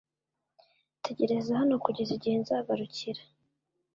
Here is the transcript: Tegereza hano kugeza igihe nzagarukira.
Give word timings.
Tegereza 1.05 1.51
hano 1.61 1.73
kugeza 1.83 2.11
igihe 2.17 2.35
nzagarukira. 2.41 3.21